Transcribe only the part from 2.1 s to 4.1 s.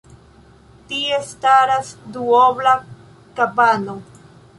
duobla kabano.